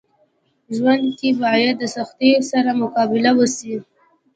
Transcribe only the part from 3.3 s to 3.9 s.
وسي.